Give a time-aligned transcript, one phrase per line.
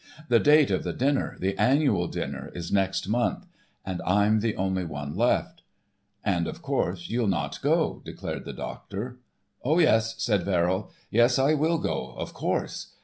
[0.29, 3.45] "The date of the dinner, the Annual Dinner, is next month,
[3.85, 5.61] and I'm the only one left."
[6.25, 9.19] "And, of course, you'll not go," declared the doctor.
[9.63, 10.89] "Oh, yes," said Verrill.
[11.11, 12.95] "Yes, I will go, of course.